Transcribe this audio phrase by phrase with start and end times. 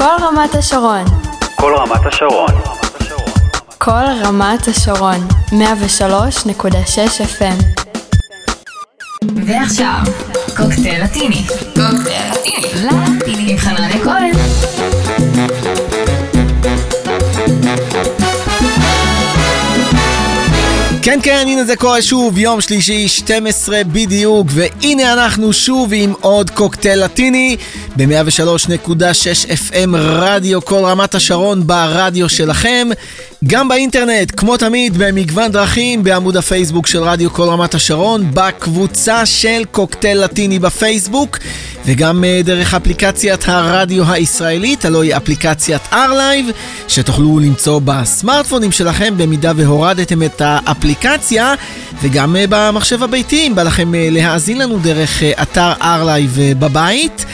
[0.00, 1.04] כל רמת השרון.
[1.56, 2.50] כל רמת השרון.
[3.78, 5.28] כל רמת השרון.
[5.48, 7.82] 103.6 FM.
[9.46, 10.00] ועכשיו,
[10.56, 11.46] קוקטייל לטיני.
[11.74, 12.86] קוקטייל לטיני.
[13.18, 14.49] לטיני עם חנניה כהן.
[21.02, 26.50] כן כן, הנה זה קורה שוב, יום שלישי, 12 בדיוק, והנה אנחנו שוב עם עוד
[26.50, 27.56] קוקטייל לטיני
[27.96, 32.88] ב-103.6 FM רדיו כל רמת השרון ברדיו שלכם,
[33.46, 39.62] גם באינטרנט, כמו תמיד, במגוון דרכים, בעמוד הפייסבוק של רדיו כל רמת השרון, בקבוצה של
[39.70, 41.38] קוקטייל לטיני בפייסבוק,
[41.86, 46.52] וגם uh, דרך אפליקציית הרדיו הישראלית, הלוא היא אפליקציית R-Live,
[46.88, 51.54] שתוכלו למצוא בסמארטפונים שלכם במידה והורדתם את האפליקציה,
[52.02, 57.24] וגם uh, במחשב הביתי, אם בא לכם uh, להאזין לנו דרך אתר R-Live בבית.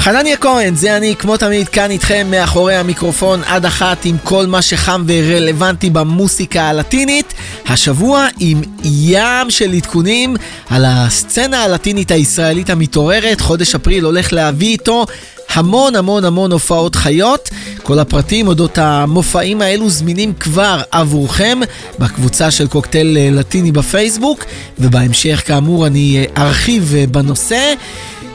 [0.00, 4.62] חנניה כהן, זה אני, כמו תמיד, כאן איתכם מאחורי המיקרופון עד אחת עם כל מה
[4.62, 7.34] שחם ורלוונטי במוסיקה הלטינית.
[7.66, 10.36] השבוע עם ים של עדכונים
[10.70, 13.40] על הסצנה הלטינית הישראלית המתעוררת.
[13.40, 15.06] חודש אפריל הולך להביא איתו
[15.54, 17.50] המון המון המון הופעות חיות.
[17.82, 21.60] כל הפרטים אודות המופעים האלו זמינים כבר עבורכם
[21.98, 24.44] בקבוצה של קוקטייל לטיני בפייסבוק,
[24.78, 27.74] ובהמשך כאמור אני ארחיב בנושא.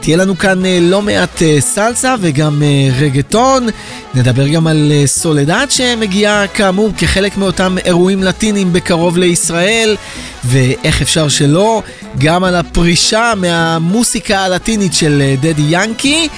[0.06, 2.62] תהיה לנו כאן לא מעט סלסה וגם
[2.98, 3.66] רגטון.
[4.14, 9.96] נדבר גם על סולדד שמגיעה כאמור כחלק מאותם אירועים לטינים בקרוב לישראל,
[10.44, 11.82] ואיך אפשר שלא,
[12.18, 16.28] גם על הפרישה מהמוסיקה הלטינית של דדי ינקי.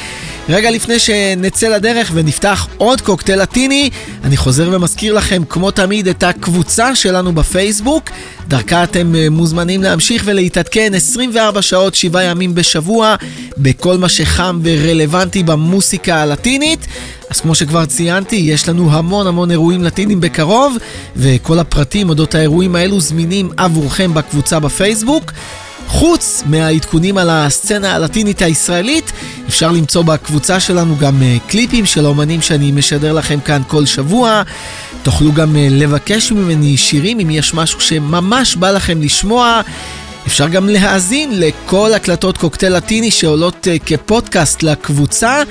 [0.48, 3.90] רגע לפני שנצא לדרך ונפתח עוד קוקטייל לטיני,
[4.24, 8.10] אני חוזר ומזכיר לכם כמו תמיד את הקבוצה שלנו בפייסבוק.
[8.48, 13.14] דרכה אתם מוזמנים להמשיך ולהתעדכן 24 שעות, 7 ימים בשבוע,
[13.58, 16.86] בכל מה שחם ורלוונטי במוסיקה הלטינית.
[17.30, 20.76] אז כמו שכבר ציינתי, יש לנו המון המון אירועים לטינים בקרוב,
[21.16, 25.32] וכל הפרטים אודות האירועים האלו זמינים עבורכם בקבוצה בפייסבוק.
[25.88, 29.12] חוץ מהעדכונים על הסצנה הלטינית הישראלית,
[29.48, 34.42] אפשר למצוא בקבוצה שלנו גם קליפים של האומנים שאני משדר לכם כאן כל שבוע.
[35.02, 39.60] תוכלו גם לבקש ממני שירים אם יש משהו שממש בא לכם לשמוע.
[40.26, 45.42] אפשר גם להאזין לכל הקלטות קוקטייל לטיני שעולות כפודקאסט לקבוצה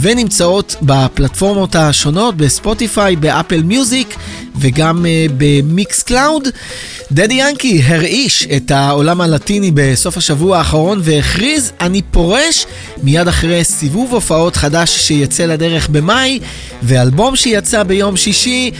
[0.00, 4.16] ונמצאות בפלטפורמות השונות, בספוטיפיי, באפל מיוזיק
[4.56, 5.06] וגם
[5.38, 6.48] במיקס קלאוד.
[7.12, 12.66] דדי ינקי הרעיש את העולם הלטיני בסוף השבוע האחרון והכריז אני פורש
[13.02, 16.38] מיד אחרי סיבוב הופעות חדש שיצא לדרך במאי
[16.82, 18.70] ואלבום שיצא ביום שישי.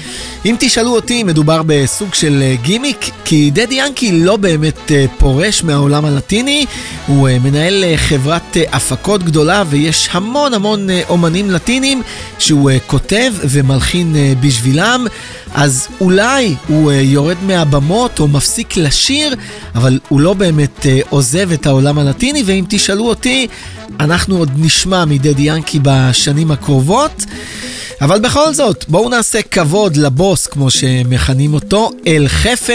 [0.47, 6.67] אם תשאלו אותי, מדובר בסוג של גימיק, כי דדי ינקי לא באמת פורש מהעולם הלטיני,
[7.07, 12.03] הוא מנהל חברת הפקות גדולה ויש המון המון אומנים לטינים
[12.39, 15.07] שהוא כותב ומלחין בשבילם.
[15.55, 19.35] אז אולי הוא יורד מהבמות או מפסיק לשיר,
[19.75, 23.47] אבל הוא לא באמת עוזב את העולם הלטיני, ואם תשאלו אותי,
[24.01, 27.25] אנחנו עוד נשמע מדדי ינקי בשנים הקרובות.
[28.03, 32.73] אבל בכל זאת, בואו נעשה כבוד לבוס, כמו שמכנים אותו, אל חפה.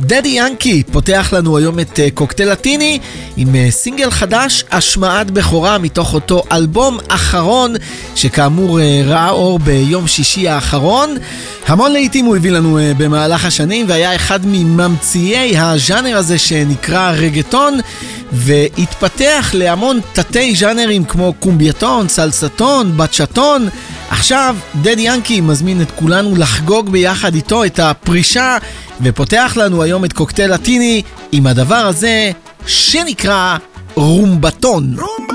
[0.00, 2.98] דדי ינקי פותח לנו היום את קוקטייל לטיני
[3.36, 7.74] עם סינגל חדש, השמעת בכורה מתוך אותו אלבום אחרון,
[8.14, 11.16] שכאמור ראה אור ביום שישי האחרון.
[11.66, 17.78] המון לעיתים הוא הביא לנו במהלך השנים, והיה אחד מממציאי הז'אנר הזה שנקרא רגטון,
[18.32, 23.68] והתפתח להמון תתי ז'אנרים כמו קומבייטון, סלסטון, בצ'טון.
[24.12, 28.56] עכשיו דדי ינקי מזמין את כולנו לחגוג ביחד איתו את הפרישה
[29.00, 31.02] ופותח לנו היום את קוקטייל לטיני
[31.32, 32.30] עם הדבר הזה
[32.66, 33.56] שנקרא
[33.94, 34.96] רומבטון.
[34.98, 35.32] רומבה!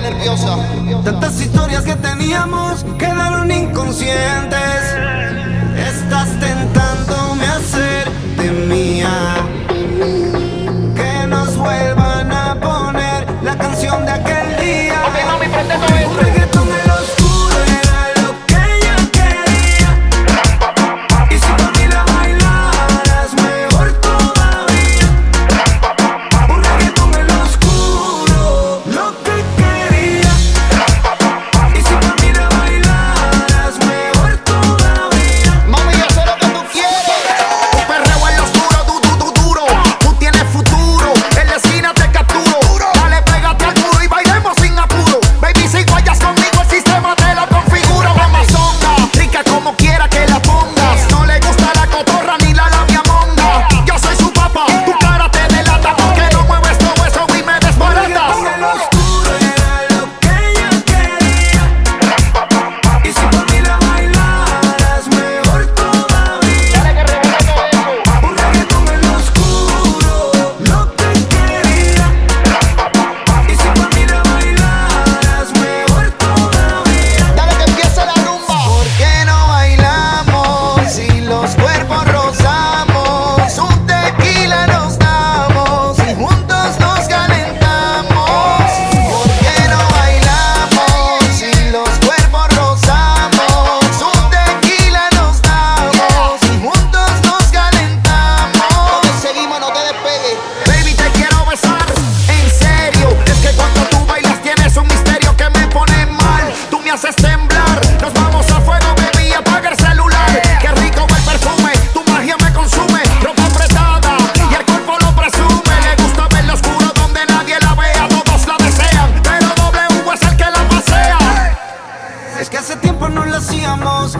[0.00, 0.56] nerviosa.
[1.04, 4.82] Tantas historias que teníamos quedaron inconscientes.
[5.76, 9.10] Estás tentándome a hacer de mía.
[10.94, 14.39] Que nos vuelvan a poner la canción de aquel.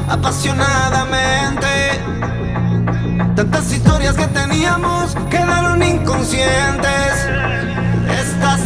[0.08, 1.68] apasionadamente.
[3.34, 7.26] Tantas historias que teníamos quedaron inconscientes.
[8.20, 8.60] Estas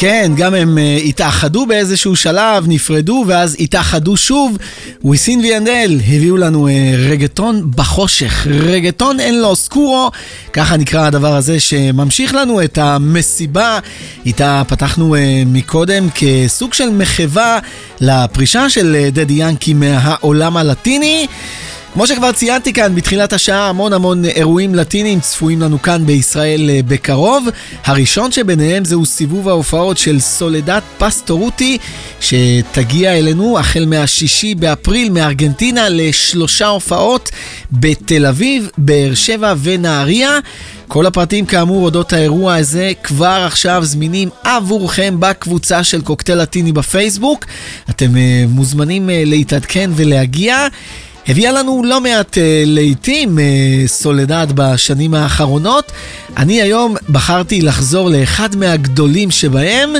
[0.00, 4.58] כן, גם הם uh, התאחדו באיזשהו שלב, נפרדו, ואז התאחדו שוב.
[5.04, 10.10] וויסין ויאנדל הביאו לנו uh, רגטון בחושך, רגטון אין לו סקורו,
[10.52, 13.78] ככה נקרא הדבר הזה שממשיך לנו את המסיבה.
[14.26, 17.58] איתה פתחנו uh, מקודם כסוג של מחווה
[18.00, 21.26] לפרישה של דדי ינקי מהעולם הלטיני.
[21.92, 26.80] כמו שכבר ציינתי כאן בתחילת השעה, המון המון אירועים לטינים צפויים לנו כאן בישראל אה,
[26.88, 27.48] בקרוב.
[27.84, 31.78] הראשון שביניהם זהו סיבוב ההופעות של סולדת פסטורוטי,
[32.20, 37.30] שתגיע אלינו החל מהשישי באפריל מארגנטינה לשלושה הופעות
[37.72, 40.38] בתל אביב, באר שבע ונהריה.
[40.88, 47.44] כל הפרטים כאמור אודות האירוע הזה כבר עכשיו זמינים עבורכם בקבוצה של קוקטייל לטיני בפייסבוק.
[47.90, 50.68] אתם uh, מוזמנים uh, להתעדכן ולהגיע.
[51.28, 53.40] הביאה לנו לא מעט uh, לעיתים uh,
[53.88, 55.92] סולדד בשנים האחרונות.
[56.36, 59.92] אני היום בחרתי לחזור לאחד מהגדולים שבהם,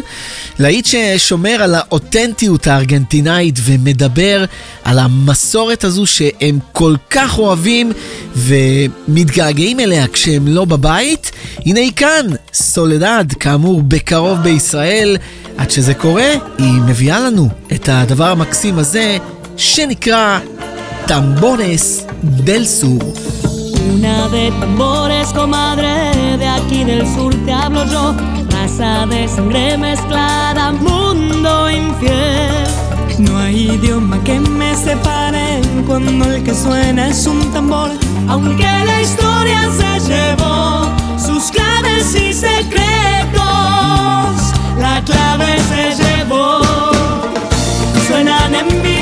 [0.59, 4.45] להיט ששומר על האותנטיות הארגנטינאית ומדבר
[4.85, 7.93] על המסורת הזו שהם כל כך אוהבים
[8.37, 11.31] ומתגעגעים אליה כשהם לא בבית.
[11.67, 15.17] הנה היא כאן, סולדד, כאמור בקרוב בישראל.
[15.57, 19.17] עד שזה קורה, היא מביאה לנו את הדבר המקסים הזה
[19.57, 20.39] שנקרא
[21.09, 23.03] Tambores del Sur.
[23.95, 28.15] Una de tambores, comadre, de aquí del sur te hablo yo.
[28.51, 32.67] Raza de sangre mezclada, mundo infiel.
[33.21, 37.91] No hay idioma que me separe cuando el que suena es un tambor.
[38.29, 43.41] Aunque la historia se llevó sus claves y secretos,
[44.79, 46.61] la clave se llevó.
[48.07, 48.98] Suenan en mi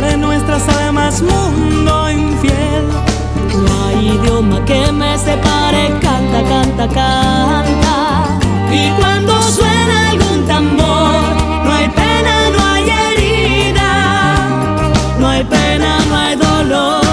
[0.00, 2.86] contar nuestras almas, mundo infiel.
[3.52, 8.38] No hay idioma que me separe, canta, canta, canta.
[8.72, 13.88] Y cuando suena algún tambor, no hay pena, no hay herida,
[15.18, 17.09] no hay pena, no hay dolor.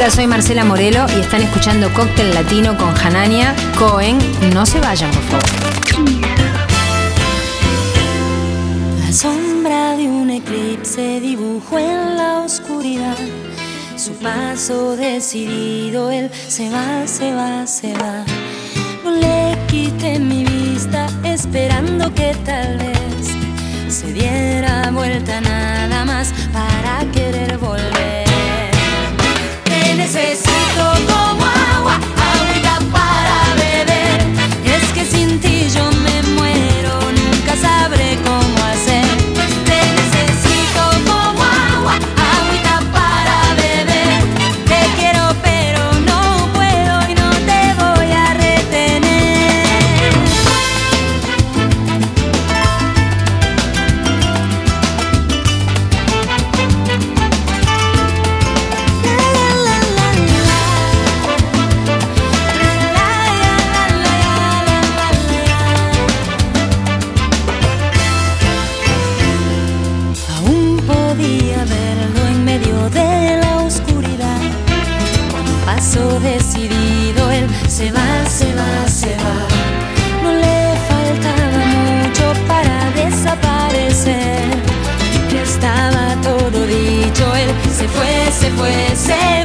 [0.00, 4.16] Hola, soy Marcela Morelo y están escuchando Cóctel Latino con Hanania Cohen.
[4.54, 5.44] No se vayan, por favor.
[8.98, 13.14] La sombra de un eclipse dibujó en la oscuridad
[13.96, 16.10] su paso decidido.
[16.10, 18.24] Él se va, se va, se va.
[19.04, 27.04] No le quité mi vista esperando que tal vez se diera vuelta nada más para
[27.12, 27.99] querer volver
[30.12, 31.29] necesito
[88.60, 89.39] fuese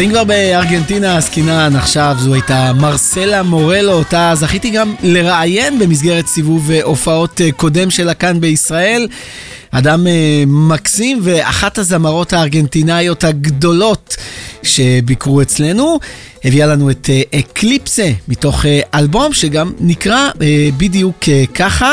[0.00, 6.70] ואם כבר בארגנטינה עסקינן עכשיו, זו הייתה מרסלה מורלו, אותה זכיתי גם לראיין במסגרת סיבוב
[6.70, 9.08] אה, הופעות אה, קודם שלה כאן בישראל.
[9.70, 14.16] אדם אה, מקסים ואחת הזמרות הארגנטינאיות הגדולות
[14.62, 15.98] שביקרו אצלנו.
[16.44, 21.18] הביאה לנו את אה, אקליפסה מתוך אה, אלבום שגם נקרא אה, בדיוק
[21.54, 21.92] ככה.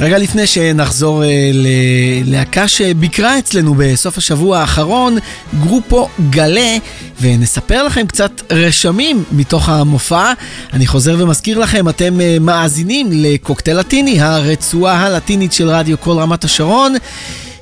[0.00, 5.18] רגע לפני שנחזור ללהקה שביקרה אצלנו בסוף השבוע האחרון,
[5.60, 6.76] גרופו גלה,
[7.20, 10.32] ונספר לכם קצת רשמים מתוך המופע.
[10.72, 16.94] אני חוזר ומזכיר לכם, אתם מאזינים לקוקטייל לטיני, הרצועה הלטינית של רדיו כל רמת השרון.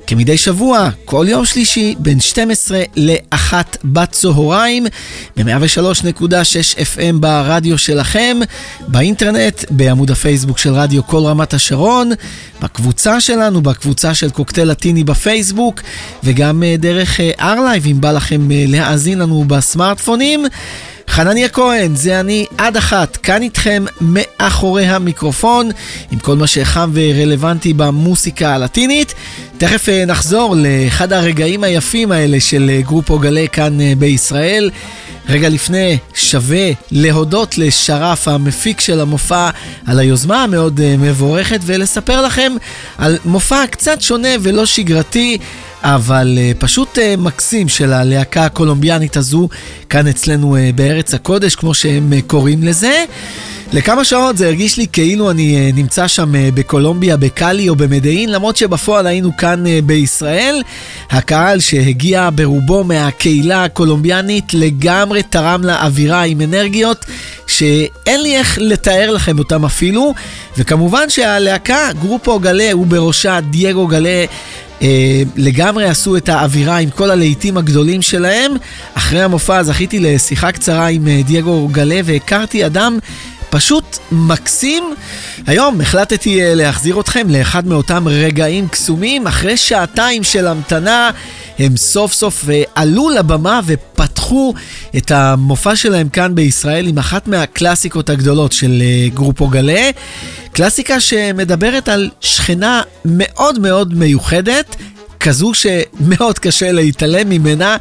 [0.09, 3.53] כמדי שבוע, כל יום שלישי, בין 12 ל-1
[3.85, 4.87] בצהריים,
[5.37, 8.37] ב-103.6 FM ברדיו שלכם,
[8.81, 12.11] באינטרנט, בעמוד הפייסבוק של רדיו כל רמת השרון,
[12.63, 15.81] בקבוצה שלנו, בקבוצה של קוקטייל לטיני בפייסבוק,
[16.25, 20.47] וגם אה, דרך ארלייב, אם בא לכם אה, להאזין לנו בסמארטפונים.
[21.09, 25.71] חנניה כהן, זה אני עד אחת, כאן איתכם מאחורי המיקרופון,
[26.11, 29.15] עם כל מה שחם ורלוונטי במוסיקה הלטינית.
[29.59, 34.71] תכף אה, נחזור לאחד הרגעים היפים האלה של אה, גרופו גלה כאן אה, בישראל.
[35.29, 39.51] רגע לפני, שווה להודות לשרף, המפיק של המופע,
[39.87, 42.53] על היוזמה המאוד מבורכת, ולספר לכם
[42.99, 45.39] על מופע קצת שונה ולא שגרתי.
[45.83, 49.49] אבל פשוט מקסים של הלהקה הקולומביאנית הזו
[49.89, 53.05] כאן אצלנו בארץ הקודש, כמו שהם קוראים לזה.
[53.73, 58.33] לכמה שעות זה הרגיש לי כאילו אני אה, נמצא שם אה, בקולומביה, בקאלי או במדעין,
[58.33, 60.63] למרות שבפועל היינו כאן אה, בישראל.
[61.11, 67.05] הקהל שהגיע ברובו מהקהילה הקולומביאנית לגמרי תרם לאווירה עם אנרגיות
[67.47, 70.15] שאין לי איך לתאר לכם אותם אפילו.
[70.59, 74.25] וכמובן שהלהקה, גרופו גלה, ובראשה דייגו גלה,
[74.83, 78.53] אה, לגמרי עשו את האווירה עם כל הלהיטים הגדולים שלהם.
[78.95, 82.99] אחרי המופע זכיתי לשיחה קצרה עם דייגו גלה והכרתי אדם
[83.51, 84.95] פשוט מקסים.
[85.47, 89.27] היום החלטתי אה, להחזיר אתכם לאחד מאותם רגעים קסומים.
[89.27, 91.11] אחרי שעתיים של המתנה,
[91.59, 94.55] הם סוף סוף אה, עלו לבמה ופתחו
[94.97, 99.91] את המופע שלהם כאן בישראל עם אחת מהקלאסיקות הגדולות של אה, גרופו גלה.
[100.53, 104.77] קלאסיקה שמדברת על שכנה מאוד מאוד מיוחדת.
[105.21, 107.77] כזו שמאוד קשה להתעלם ממנה.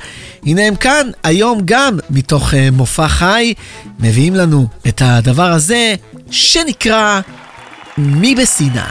[0.46, 3.54] הנה הם כאן, היום גם, מתוך uh, מופע חי,
[4.00, 5.96] מביאים לנו את הדבר הזה,
[6.32, 7.20] שנקרא
[7.98, 8.88] מי בסינה.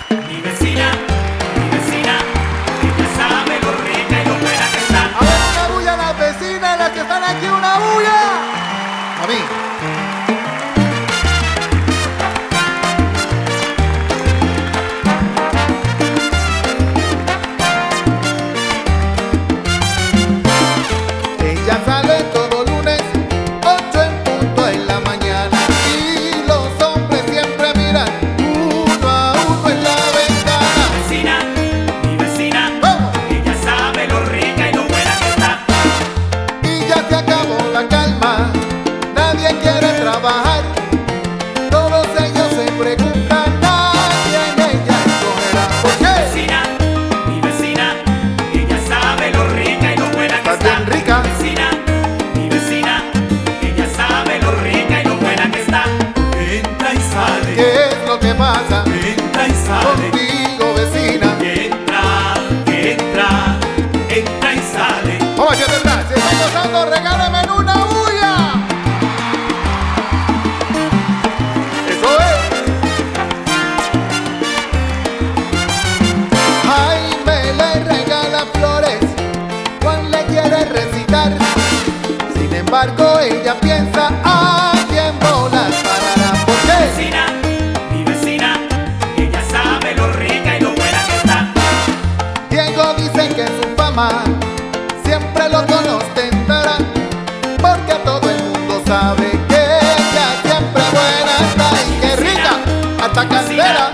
[103.17, 103.91] esta cantera.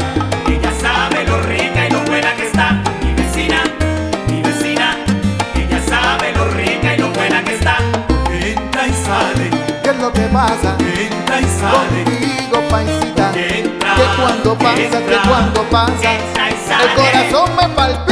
[0.49, 2.83] Ella sabe lo rica y lo buena que está.
[3.03, 3.63] Mi vecina,
[4.27, 4.97] mi vecina.
[5.55, 7.77] Ella sabe lo rica y lo buena que está.
[8.33, 9.51] Entra y sale.
[9.83, 10.77] ¿Qué es lo que pasa?
[10.81, 12.05] Entra y sale.
[12.05, 13.33] Contigo, paisita.
[13.37, 13.95] Entra.
[13.95, 16.15] Que cuando pasa, entra, que cuando pasa.
[16.15, 16.85] Entra y sale.
[16.85, 18.12] El corazón me palpita.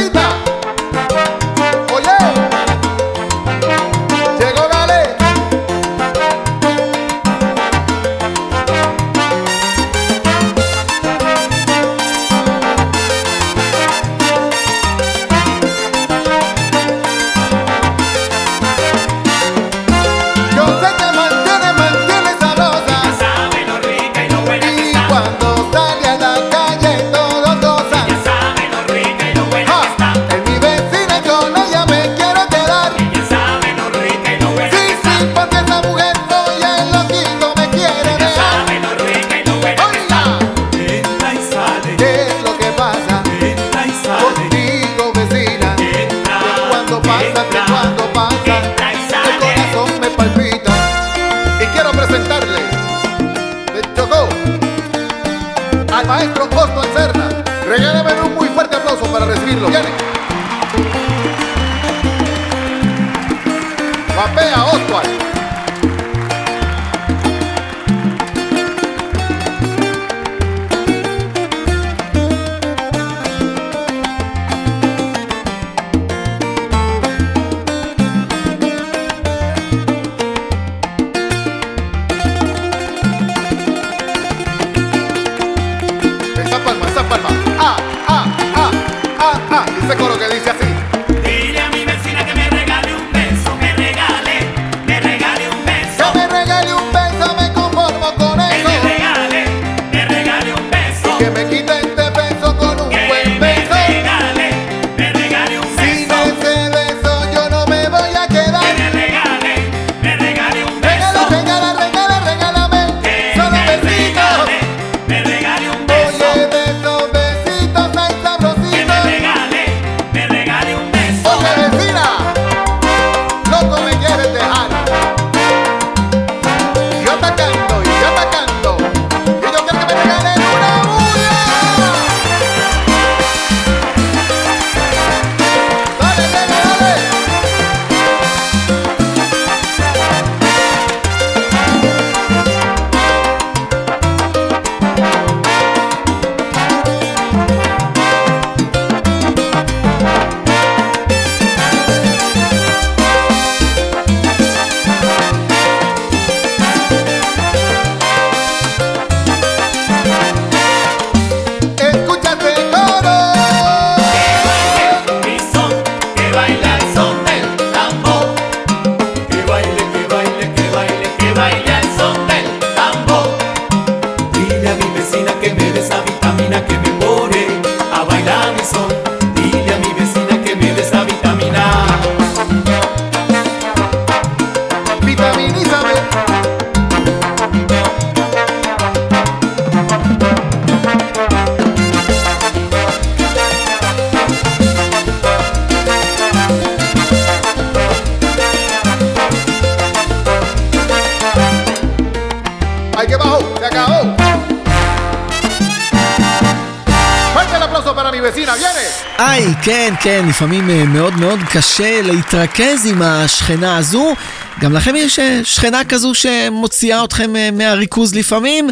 [210.41, 214.13] לפעמים אה, מאוד מאוד קשה להתרכז עם השכנה הזו.
[214.59, 218.69] גם לכם יש אה, שכנה כזו שמוציאה אתכם אה, מהריכוז לפעמים?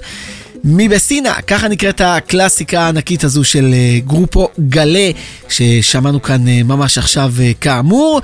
[0.64, 5.12] מבסינה, ככה נקראת הקלאסיקה הענקית הזו של אה, גרופו גלה,
[5.50, 8.22] ששמענו כאן אה, ממש עכשיו אה, כאמור.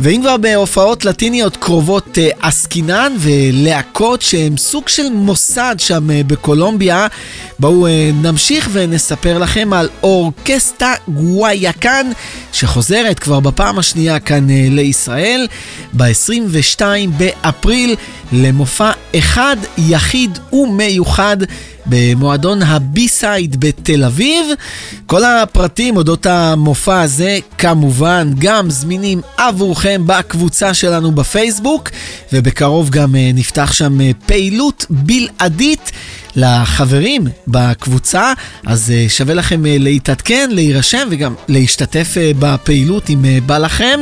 [0.00, 7.06] ואם כבר בהופעות לטיניות קרובות עסקינן ולהקות שהם סוג של מוסד שם בקולומביה,
[7.58, 7.86] בואו
[8.22, 12.06] נמשיך ונספר לכם על אורקסטה גווייקן,
[12.52, 15.46] שחוזרת כבר בפעם השנייה כאן לישראל,
[15.96, 16.80] ב-22
[17.16, 17.96] באפריל,
[18.32, 21.36] למופע אחד, יחיד ומיוחד.
[21.86, 24.46] במועדון הבי-סייד בתל אביב.
[25.06, 31.88] כל הפרטים אודות המופע הזה כמובן גם זמינים עבורכם בקבוצה שלנו בפייסבוק,
[32.32, 35.92] ובקרוב גם אה, נפתח שם אה, פעילות בלעדית.
[36.36, 38.32] לחברים בקבוצה,
[38.66, 44.00] אז אה, שווה לכם אה, להתעדכן, להירשם וגם להשתתף אה, בפעילות אם בא לכם.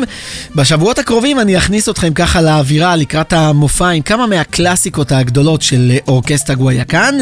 [0.54, 6.54] בשבועות הקרובים אני אכניס אתכם ככה לאווירה לקראת המופע עם כמה מהקלאסיקות הגדולות של אורקסטה
[6.54, 7.14] גווייקן.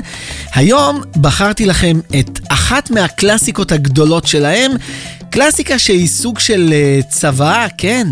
[0.55, 4.73] היום בחרתי לכם את אחת מהקלאסיקות הגדולות שלהם.
[5.31, 6.75] קלאסיקה שהיא סוג של
[7.09, 8.07] צוואה, כן,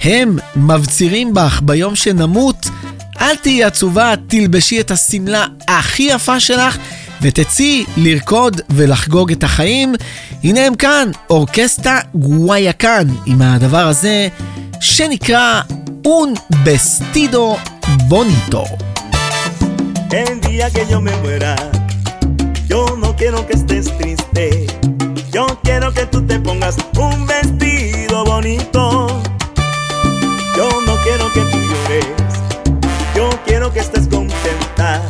[0.00, 2.66] הם מבצירים בך ביום שנמות.
[3.20, 6.78] אל תהיי עצובה, תלבשי את השמלה הכי יפה שלך
[7.22, 9.94] ותצאי לרקוד ולחגוג את החיים.
[10.44, 14.28] הנה הם כאן, אורקסטה גווייקן, עם הדבר הזה
[14.80, 15.60] שנקרא
[16.06, 17.58] Un Vestido
[18.08, 18.64] Bonito.
[20.10, 21.54] El día que yo me muera,
[22.68, 24.66] yo no quiero que estés triste.
[25.30, 28.82] Yo quiero que tú te pongas un vestido bonito.
[30.56, 32.19] Yo no quiero que tú llores.
[33.72, 35.00] Que estés contenta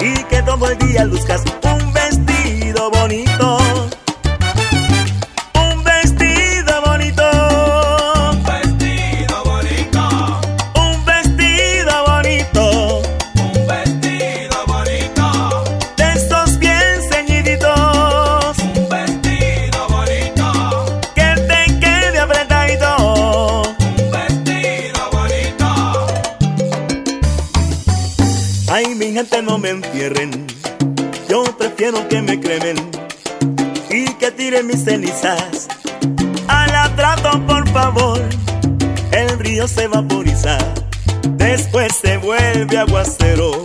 [0.00, 3.23] y que todo el día luzcas un vestido bonito.
[29.42, 30.46] No me entierren.
[31.28, 32.76] Yo prefiero que me cremen
[33.90, 35.68] y que tiren mis cenizas.
[36.48, 38.20] A la trato, por favor.
[39.12, 40.58] El río se vaporiza,
[41.36, 43.63] después se vuelve aguacero.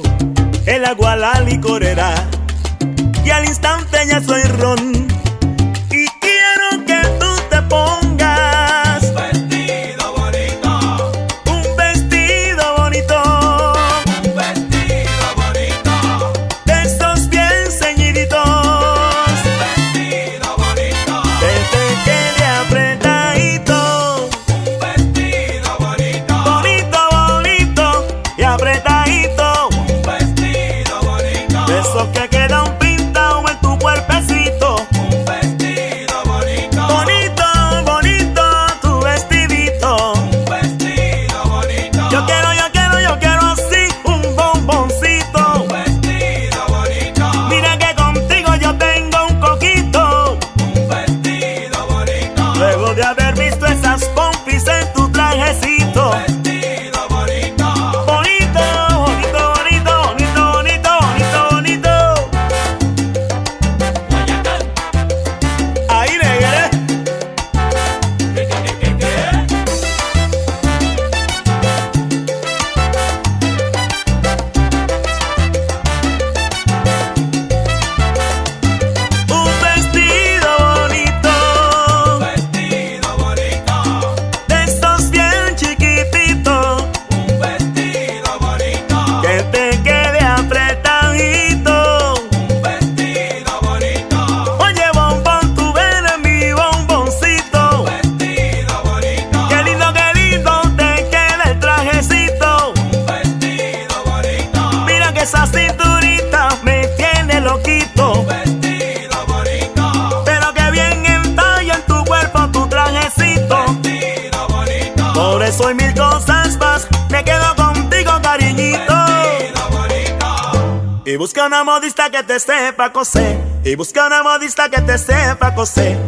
[121.19, 123.37] busca una modista que te sepa coser.
[123.65, 125.99] Y busca una modista que te sepa coser.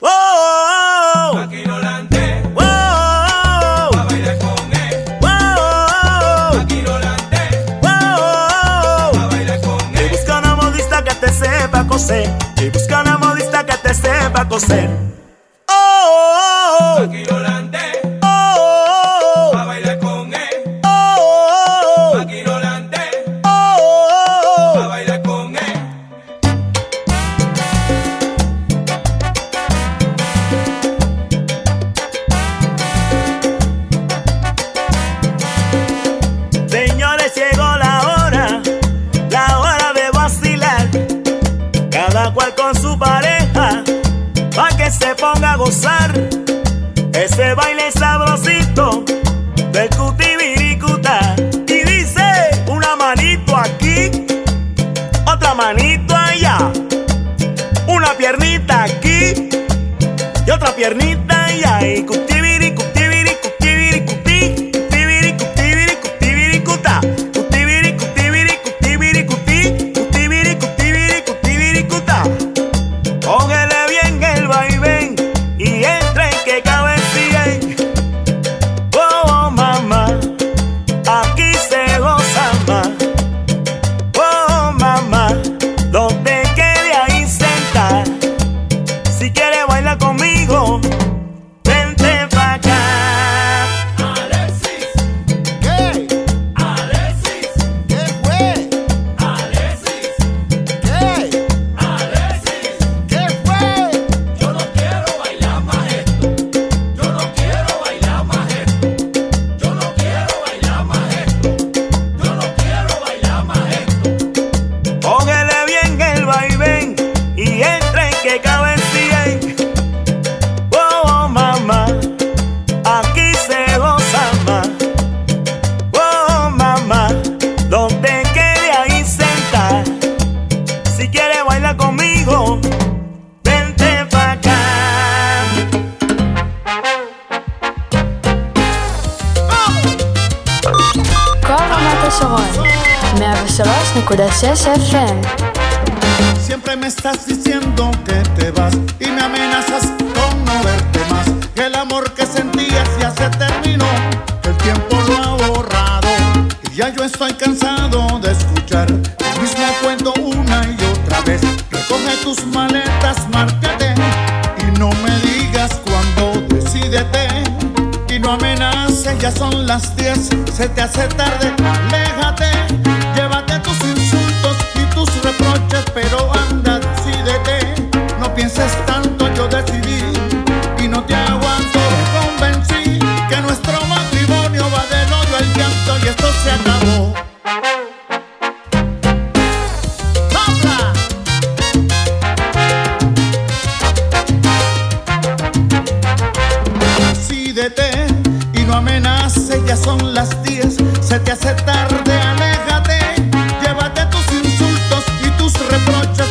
[0.00, 1.64] Aquí
[10.90, 11.86] A que te sepa.
[12.56, 15.07] Y busca una modista que te sepa coser.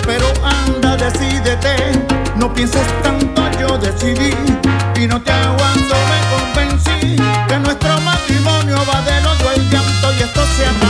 [0.06, 1.76] pero anda, decídete.
[2.36, 4.34] No pienses tanto, yo decidí
[4.96, 7.16] y no te aguanto, me convencí
[7.48, 10.87] que nuestro matrimonio va del hoyo al llanto y esto se.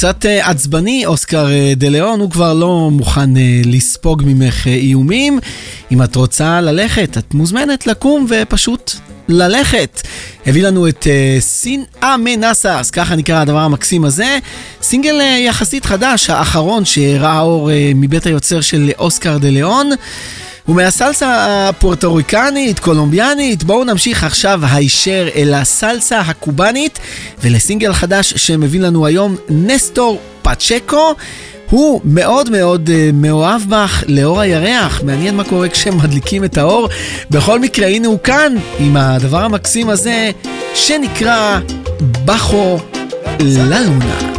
[0.00, 5.38] קצת אה, עצבני, אוסקר אה, דה ליאון, הוא כבר לא מוכן אה, לספוג ממך איומים.
[5.92, 8.92] אם את רוצה ללכת, את מוזמנת לקום ופשוט
[9.28, 10.00] ללכת.
[10.46, 11.06] הביא לנו את
[11.38, 14.38] סין אמנסס, ככה נקרא הדבר המקסים הזה.
[14.82, 19.90] סינגל יחסית חדש, האחרון שראה אור מבית היוצר של אוסקר דה ליאון.
[20.70, 26.98] ומהסלסה הפורטוריקנית, קולומביאנית, בואו נמשיך עכשיו הישר אל הסלסה הקובאנית
[27.38, 31.14] ולסינגל חדש שמביא לנו היום נסטור פצ'קו.
[31.70, 36.88] הוא מאוד מאוד uh, מאוהב בך לאור הירח, מעניין מה קורה כשהם מדליקים את האור.
[37.30, 40.30] בכל מקרה, הנה הוא כאן עם הדבר המקסים הזה
[40.74, 41.58] שנקרא
[42.24, 42.78] בכו
[43.40, 44.29] ללונה.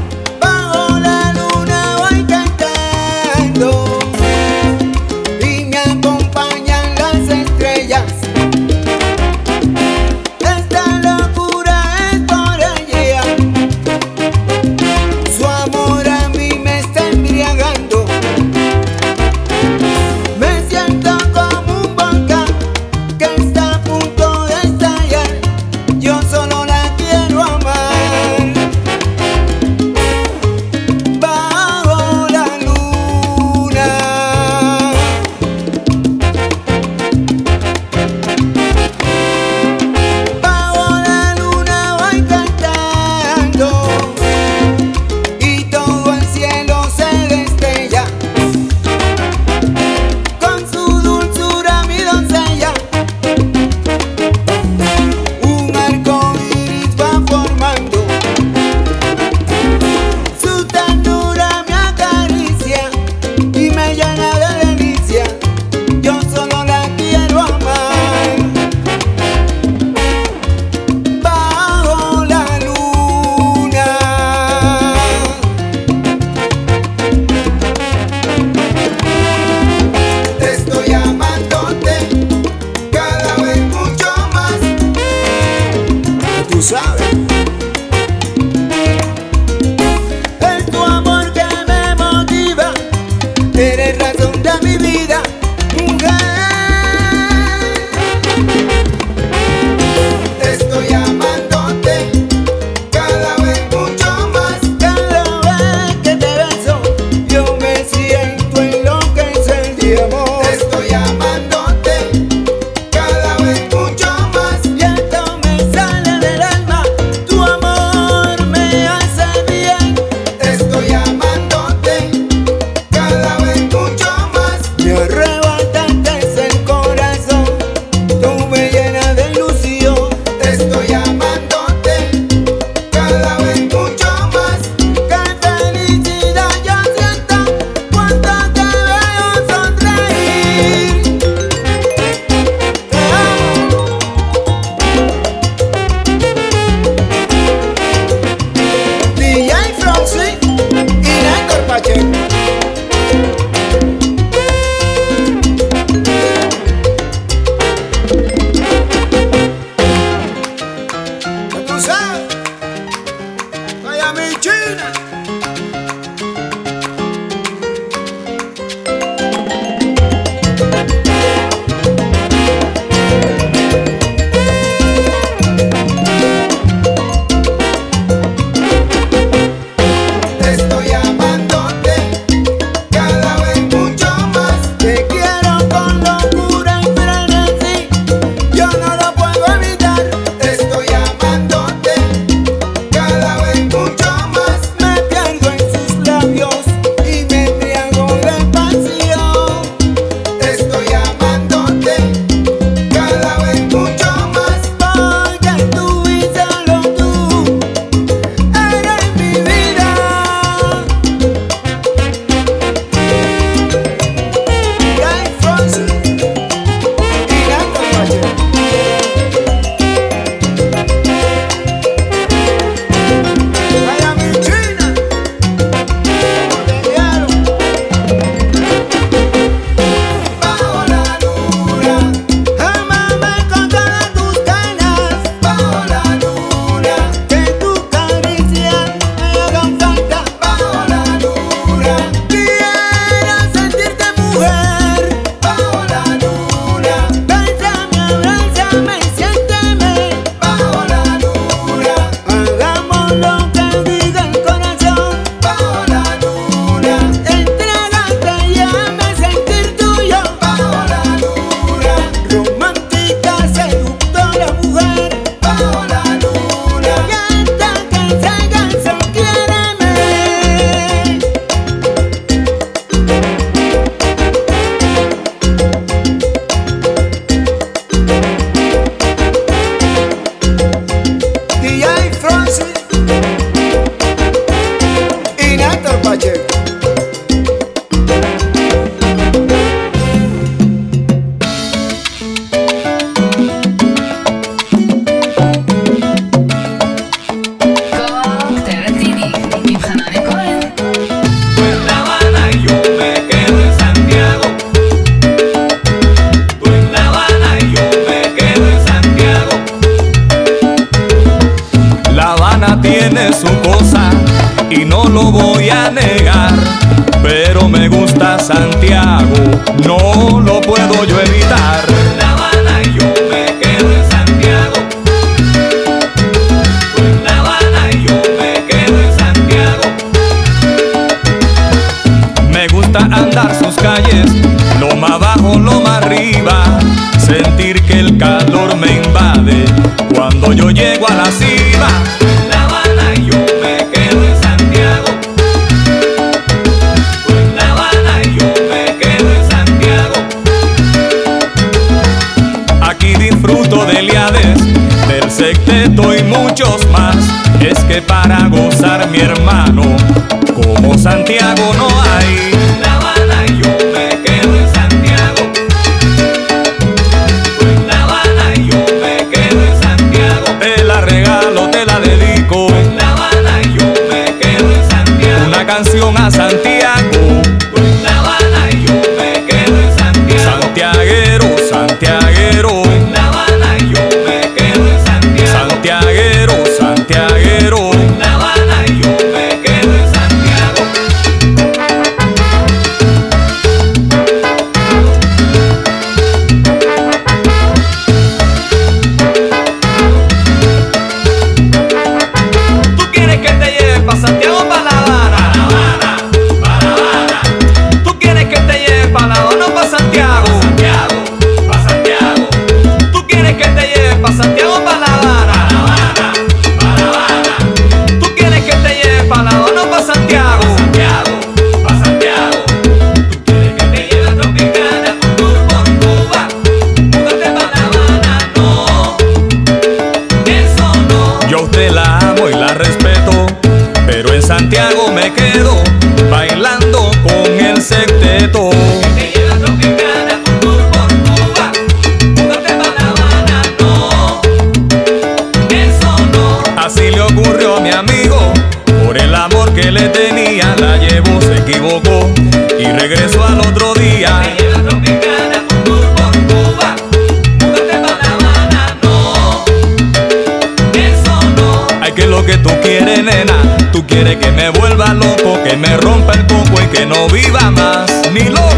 [465.71, 468.70] Que me rompa el coco y que no viva más, ni loco.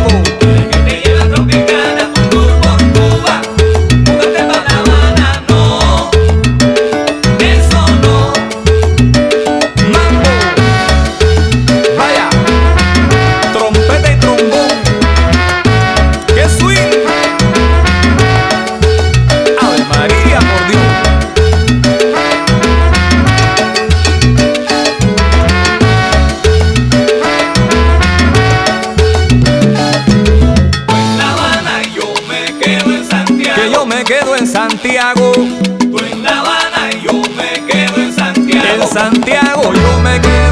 [34.03, 35.31] Me quedo en Santiago.
[35.31, 38.83] Tú en La Habana y yo me quedo en Santiago.
[38.83, 40.42] En Santiago yo me quedo.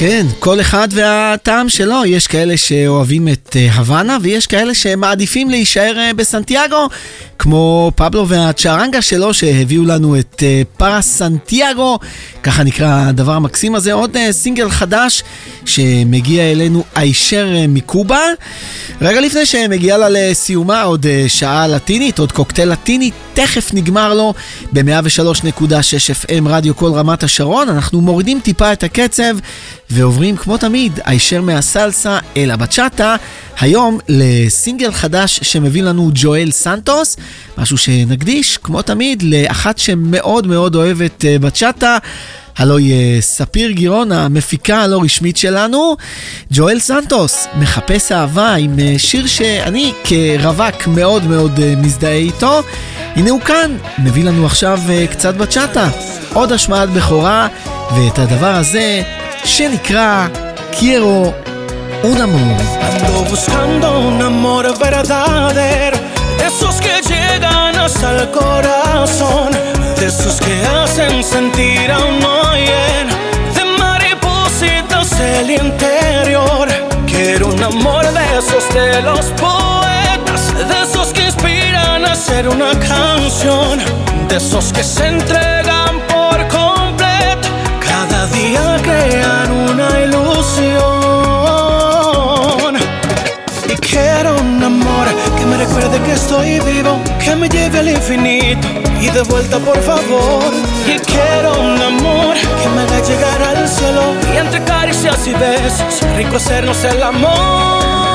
[0.00, 5.98] כן, כל אחד והטעם שלו, יש כאלה שאוהבים את אה, הוואנה ויש כאלה שמעדיפים להישאר
[5.98, 6.88] אה, בסנטיאגו,
[7.38, 11.98] כמו פבלו והצ'רנגה שלו שהביאו לנו את אה, פרה סנטיאגו,
[12.42, 15.22] ככה נקרא הדבר המקסים הזה, עוד סינגל חדש
[15.64, 18.22] שמגיע אלינו הישר מקובה.
[19.00, 24.34] רגע לפני שמגיעה לה לסיומה עוד שעה לטינית, עוד קוקטייל לטיני, תכף נגמר לו
[24.72, 25.72] ב-103.6
[26.24, 29.36] FM רדיו כל רמת השרון, אנחנו מורידים טיפה את הקצב
[29.90, 33.16] ועוברים כמו תמיד הישר מהסלסה אל הבצ'אטה,
[33.60, 37.16] היום לסינגל חדש שמביא לנו ג'ואל סנטוס,
[37.58, 41.98] משהו שנקדיש כמו תמיד לאחת שמאוד מאוד אוהבת אה, בצ'אטה.
[42.56, 45.96] הלו היא אה, ספיר גירון, המפיקה הלא רשמית שלנו.
[46.52, 52.62] ג'ואל סנטוס, מחפש אהבה עם אה, שיר שאני כרווק מאוד מאוד מזדהה איתו.
[53.16, 54.80] הנה הוא כאן, מביא לנו עכשיו
[55.10, 55.88] קצת בצ'אטה.
[56.32, 57.48] עוד השמעת בכורה,
[57.96, 59.02] ואת הדבר הזה
[59.43, 60.27] שנקרא
[60.71, 61.33] קיירו
[62.03, 62.61] un amor.
[62.87, 65.97] Ando buscando un amor verdadero,
[66.37, 69.51] de esos que llegan hasta el corazón,
[69.99, 73.05] de esos que hacen sentir a uno bien,
[73.55, 76.67] de maripositas del interior.
[77.07, 82.71] Quiero un amor de esos de los poetas, de esos que inspiran a hacer una
[82.79, 83.79] canción,
[84.29, 85.98] de esos que se entregan por completo,
[88.20, 90.80] cada día crean una ilusión.
[93.66, 95.06] Y quiero un amor
[95.38, 98.68] que me recuerde que estoy vivo, que me lleve al infinito
[99.00, 100.52] y de vuelta, por favor.
[100.86, 104.02] Y quiero un amor que me haga llegar al cielo
[104.34, 108.09] y entre caricias y besos, rico hacernos el amor.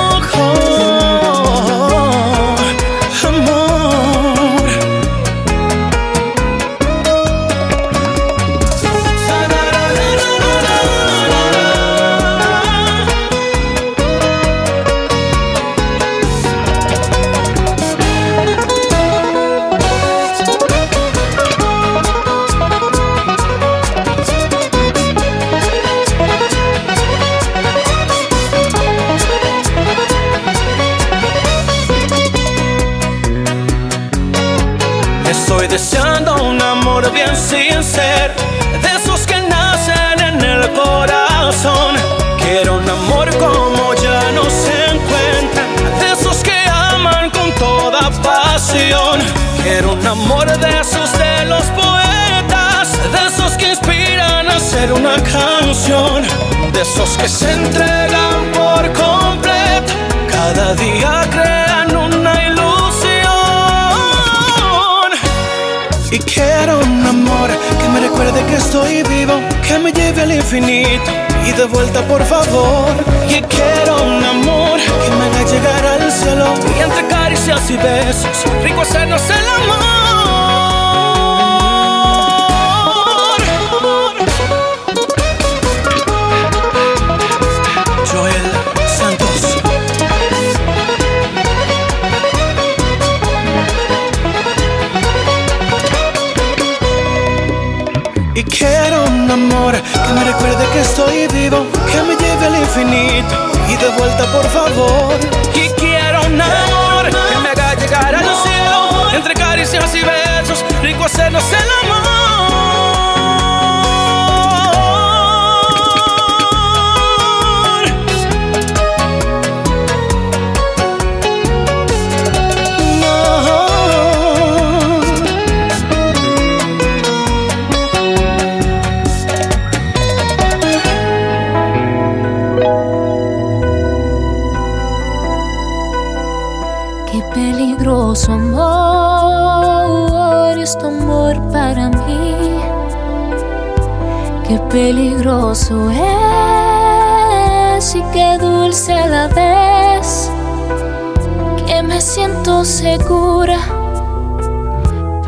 [152.98, 153.60] te cura,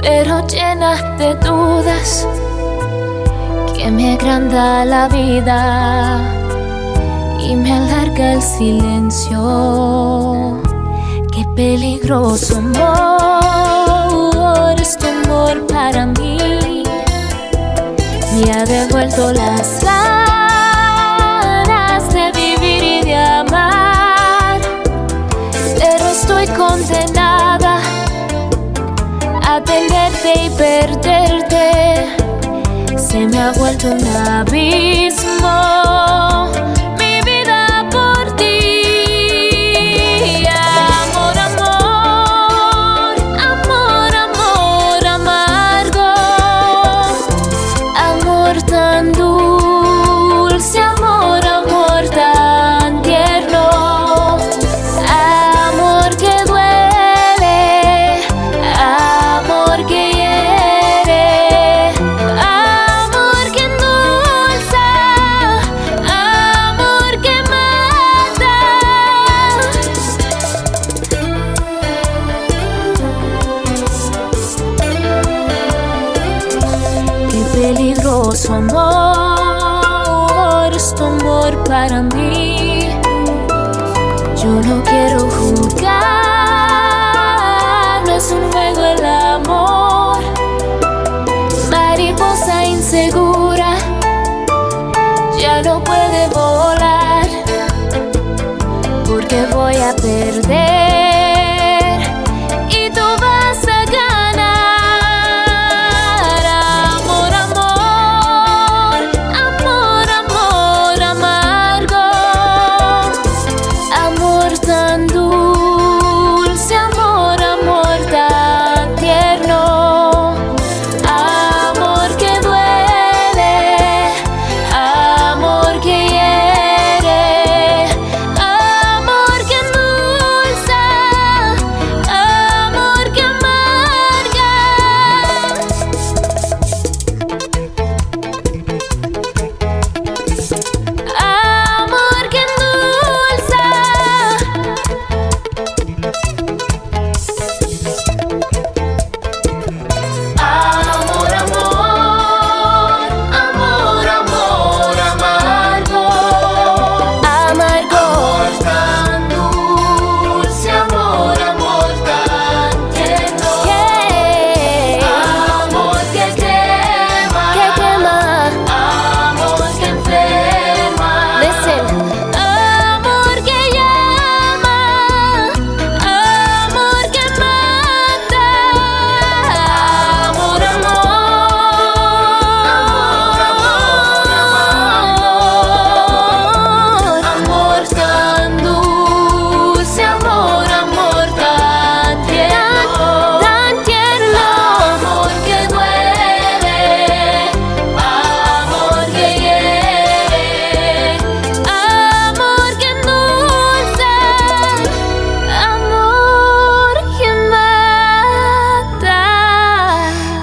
[0.01, 2.28] pero llena de dudas
[3.76, 6.22] que me agranda la vida
[7.39, 9.41] y me alarga el silencio.
[11.32, 13.95] Qué peligroso amor
[14.80, 16.84] es tu amor para mí.
[18.34, 20.93] Me ha devuelto las ganas
[22.13, 24.61] de vivir y de amar,
[25.80, 27.36] pero estoy condenada
[30.35, 32.15] y perderte.
[32.97, 35.47] Se me ha vuelto un abismo.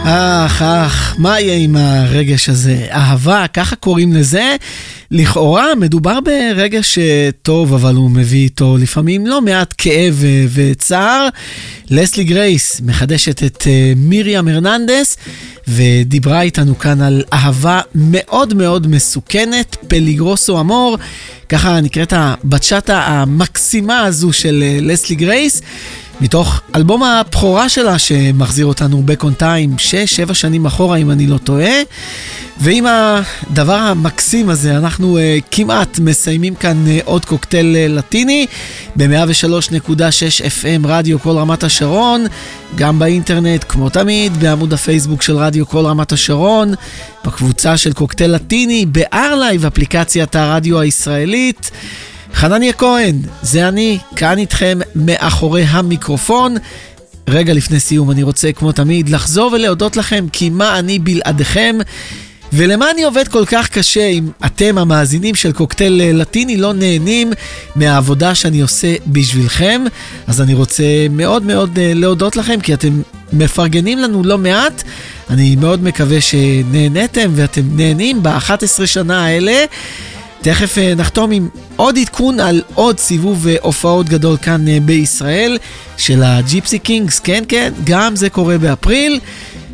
[0.06, 2.86] אך, אך, מה יהיה עם הרגש הזה?
[2.90, 4.56] אהבה, ככה קוראים לזה.
[5.10, 11.28] לכאורה מדובר ברגש אה, טוב, אבל הוא מביא איתו לפעמים לא מעט כאב אה, וצער.
[11.90, 15.16] לסלי גרייס מחדשת את אה, מיריאם הרננדס,
[15.68, 20.98] ודיברה איתנו כאן על אהבה מאוד מאוד מסוכנת, פליגרוסו אמור,
[21.48, 25.62] ככה נקראת הבצ'אטה המקסימה הזו של לסלי גרייס.
[26.20, 29.80] מתוך אלבום הבכורה שלה שמחזיר אותנו back on time
[30.30, 31.72] 6-7 שנים אחורה אם אני לא טועה.
[32.60, 38.46] ועם הדבר המקסים הזה אנחנו uh, כמעט מסיימים כאן uh, עוד קוקטייל uh, לטיני
[38.96, 39.90] ב-103.6
[40.40, 42.26] FM רדיו קול רמת השרון,
[42.76, 46.74] גם באינטרנט כמו תמיד בעמוד הפייסבוק של רדיו קול רמת השרון,
[47.24, 51.70] בקבוצה של קוקטייל לטיני, בארלייב אפליקציית הרדיו הישראלית.
[52.34, 56.56] חנניה כהן, זה אני, כאן איתכם מאחורי המיקרופון.
[57.28, 61.78] רגע לפני סיום אני רוצה כמו תמיד לחזור ולהודות לכם כי מה אני בלעדיכם?
[62.52, 67.32] ולמה אני עובד כל כך קשה אם אתם המאזינים של קוקטייל לטיני לא נהנים
[67.76, 69.84] מהעבודה שאני עושה בשבילכם?
[70.26, 74.82] אז אני רוצה מאוד מאוד אה, להודות לכם כי אתם מפרגנים לנו לא מעט.
[75.30, 79.64] אני מאוד מקווה שנהניתם ואתם נהנים ב-11 שנה האלה
[80.44, 85.58] תכף אה, נחתום עם עוד עדכון על עוד סיבוב אה, הופעות גדול כאן אה, בישראל
[85.96, 89.20] של הג'יפסי קינגס, כן כן, גם זה קורה באפריל.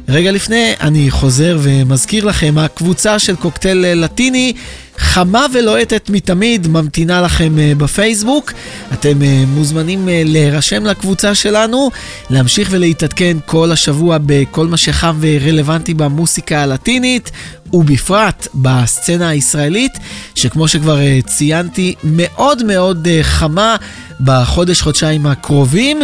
[0.08, 4.52] רגע לפני, אני חוזר ומזכיר לכם, הקבוצה של קוקטייל לטיני
[4.98, 8.52] חמה ולוהטת מתמיד, ממתינה לכם בפייסבוק.
[8.92, 11.90] אתם מוזמנים להירשם לקבוצה שלנו,
[12.30, 17.30] להמשיך ולהתעדכן כל השבוע בכל מה שחם ורלוונטי במוסיקה הלטינית,
[17.72, 19.92] ובפרט בסצנה הישראלית,
[20.34, 23.76] שכמו שכבר ציינתי, מאוד מאוד חמה
[24.20, 26.00] בחודש-חודשיים הקרובים.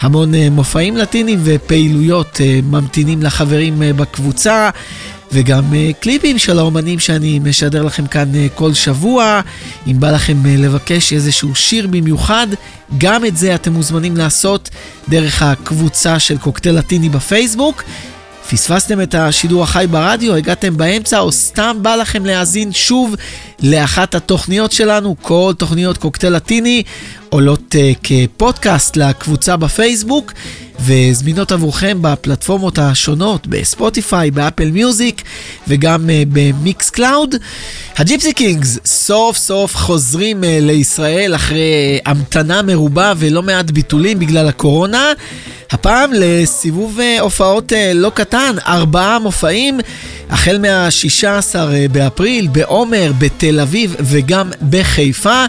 [0.00, 4.70] המון מופעים לטינים ופעילויות ממתינים לחברים בקבוצה.
[5.32, 5.64] וגם
[6.00, 9.40] קליפים של האומנים שאני משדר לכם כאן כל שבוע.
[9.86, 12.46] אם בא לכם לבקש איזשהו שיר במיוחד,
[12.98, 14.70] גם את זה אתם מוזמנים לעשות
[15.08, 17.82] דרך הקבוצה של קוקטייל לטיני בפייסבוק.
[18.50, 23.14] פספסתם את השידור החי ברדיו, הגעתם באמצע, או סתם בא לכם להאזין שוב
[23.62, 26.82] לאחת התוכניות שלנו, כל תוכניות קוקטייל לטיני
[27.30, 30.32] עולות אה, כפודקאסט לקבוצה בפייסבוק,
[30.80, 35.22] וזמינות עבורכם בפלטפורמות השונות, ב Spotify, ב Apple Music,
[35.68, 37.34] וגם אה, ב Mixcloud.
[37.96, 44.48] ה Gipsy Kings סוף סוף חוזרים אה, לישראל אחרי המתנה מרובה ולא מעט ביטולים בגלל
[44.48, 45.12] הקורונה.
[45.70, 49.80] הפעם לסיבוב הופעות לא קטן, ארבעה מופעים,
[50.30, 51.56] החל מה-16
[51.92, 55.44] באפריל, בעומר, בתל אביב וגם בחיפה.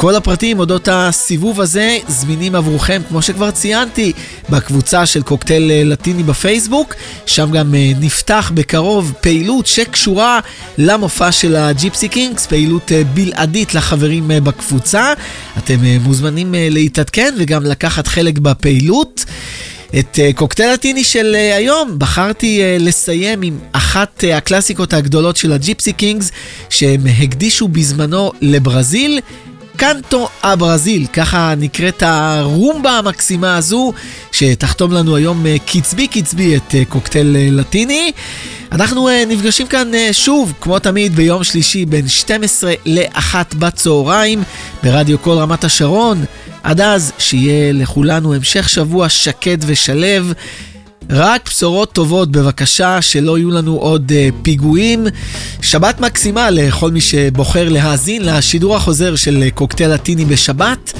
[0.00, 4.12] כל הפרטים אודות הסיבוב הזה זמינים עבורכם, כמו שכבר ציינתי,
[4.50, 6.94] בקבוצה של קוקטייל לטיני בפייסבוק.
[7.26, 10.40] שם גם נפתח בקרוב פעילות שקשורה
[10.78, 15.12] למופע של הג'יפסי קינגס, פעילות בלעדית לחברים בקבוצה.
[15.58, 19.24] אתם מוזמנים להתעדכן וגם לקחת חלק בפעילות.
[19.98, 26.30] את קוקטייל הטיני של היום בחרתי לסיים עם אחת הקלאסיקות הגדולות של הג'יפסי קינגס
[26.70, 29.20] שהם הקדישו בזמנו לברזיל.
[29.78, 33.92] קנטו הברזיל, ככה נקראת הרומבה המקסימה הזו,
[34.32, 38.12] שתחתום לנו היום קצבי קצבי את קוקטייל לטיני.
[38.72, 44.42] אנחנו נפגשים כאן שוב, כמו תמיד, ביום שלישי בין 12 ל-1 בצהריים,
[44.82, 46.24] ברדיו כל רמת השרון.
[46.62, 50.32] עד אז, שיהיה לכולנו המשך שבוע שקט ושלב.
[51.10, 55.06] רק בשורות טובות בבקשה, שלא יהיו לנו עוד uh, פיגועים.
[55.62, 60.92] שבת מקסימה לכל מי שבוחר להאזין לשידור החוזר של קוקטייל לטיני בשבת,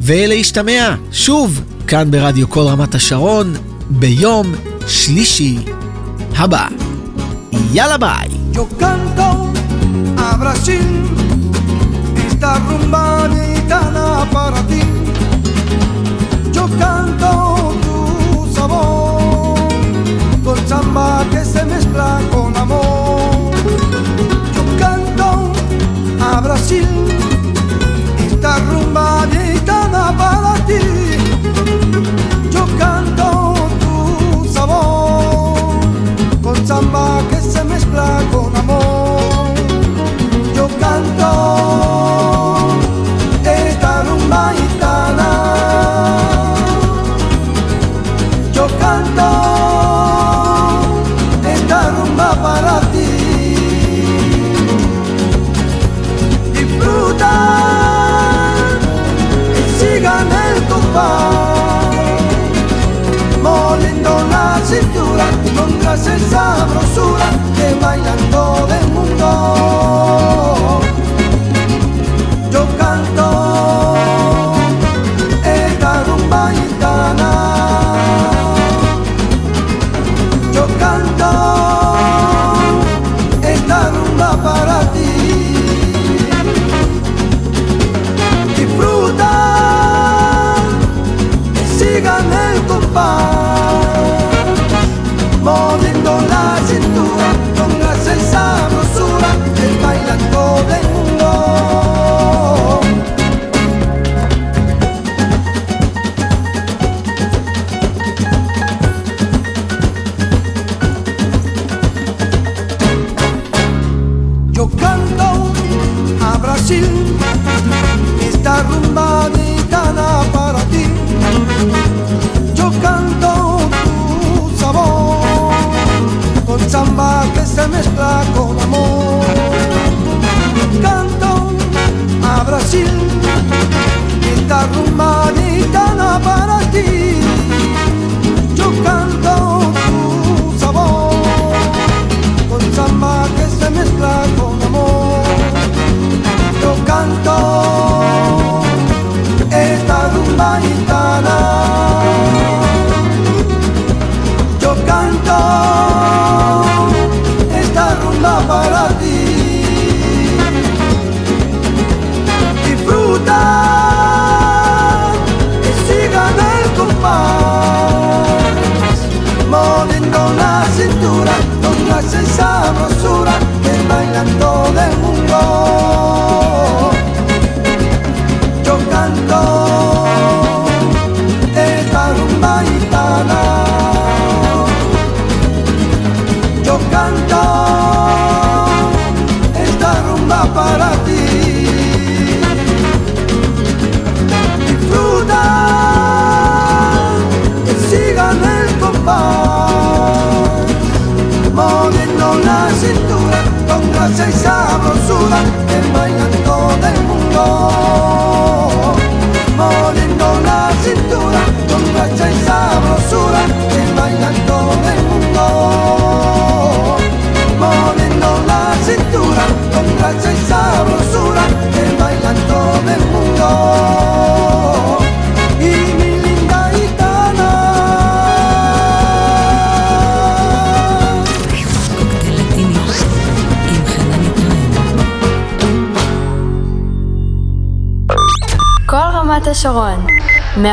[0.00, 3.54] ולהשתמע שוב כאן ברדיו כל רמת השרון
[3.90, 4.54] ביום
[4.88, 5.56] שלישי
[6.36, 6.66] הבא.
[7.72, 8.28] יאללה ביי.
[12.44, 13.04] Esta rumba
[14.32, 14.82] para ti.
[16.54, 17.53] Yo canto
[21.64, 23.50] se mezcla con amor.
[24.54, 25.52] Yo canto
[26.20, 26.86] a Brasil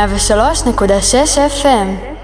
[0.07, 2.20] 103.6 FM